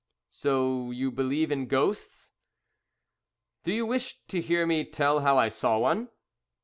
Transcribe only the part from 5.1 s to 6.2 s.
how I saw one?"